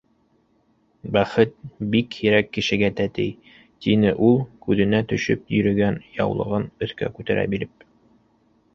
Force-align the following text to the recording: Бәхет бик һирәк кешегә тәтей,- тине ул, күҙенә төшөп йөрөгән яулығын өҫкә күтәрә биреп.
Бәхет 1.17 1.53
бик 1.95 2.17
һирәк 2.21 2.49
кешегә 2.57 2.89
тәтей,- 3.01 3.31
тине 3.87 4.15
ул, 4.31 4.41
күҙенә 4.67 5.05
төшөп 5.15 5.47
йөрөгән 5.59 6.03
яулығын 6.19 6.69
өҫкә 6.89 7.15
күтәрә 7.21 7.49
биреп. 7.55 7.91